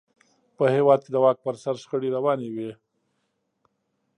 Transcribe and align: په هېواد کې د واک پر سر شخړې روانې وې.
په 0.57 0.63
هېواد 0.75 0.99
کې 1.03 1.11
د 1.11 1.17
واک 1.23 1.37
پر 1.45 1.55
سر 1.63 1.75
شخړې 1.81 2.09
روانې 2.17 2.49
وې. 2.55 2.71